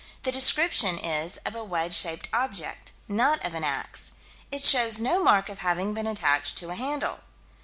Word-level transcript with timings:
The 0.23 0.31
description 0.31 0.97
is 0.97 1.37
of 1.45 1.53
a 1.53 1.63
wedge 1.63 1.93
shaped 1.93 2.27
object; 2.33 2.91
not 3.07 3.45
of 3.45 3.53
an 3.53 3.63
ax: 3.63 4.13
"It 4.51 4.63
shows 4.65 4.99
no 4.99 5.23
mark 5.23 5.47
of 5.47 5.59
having 5.59 5.93
been 5.93 6.07
attached 6.07 6.57
to 6.57 6.71
a 6.71 6.75
handle." 6.75 7.19